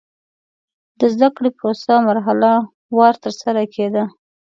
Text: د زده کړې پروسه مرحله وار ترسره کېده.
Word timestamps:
د 0.99 1.01
زده 1.13 1.27
کړې 1.35 1.49
پروسه 1.57 1.93
مرحله 2.07 2.51
وار 2.97 3.15
ترسره 3.23 3.63
کېده. 3.73 4.03